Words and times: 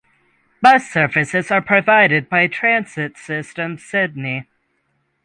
Bus 0.63 0.89
services 0.89 1.51
are 1.51 1.61
provided 1.61 2.27
by 2.27 2.47
Transit 2.47 3.19
Systems 3.19 3.85
Sydney. 3.85 4.47